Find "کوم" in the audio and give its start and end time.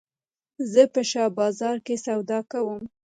2.51-2.81